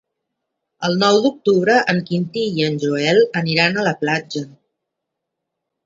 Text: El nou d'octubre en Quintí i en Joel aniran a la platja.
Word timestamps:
El 0.89 0.97
nou 1.03 1.17
d'octubre 1.25 1.75
en 1.93 2.01
Quintí 2.09 2.47
i 2.63 2.67
en 2.71 2.81
Joel 2.87 3.23
aniran 3.45 3.79
a 3.83 3.89
la 3.93 3.97
platja. 4.03 4.47